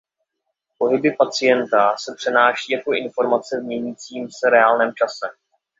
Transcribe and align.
Pohyby 0.77 1.11
pacienta 1.19 1.95
se 1.97 2.13
přenáší 2.17 2.71
jako 2.73 2.93
informace 2.93 3.59
v 3.59 3.63
měnícím 3.63 4.29
se 4.31 4.49
reálném 4.49 4.93
čase. 4.95 5.27